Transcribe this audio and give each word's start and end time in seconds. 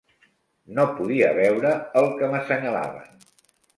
No 0.77 0.85
podia 1.01 1.29
veure 1.41 1.73
el 2.01 2.09
que 2.17 2.31
m'assenyalaven 2.33 3.25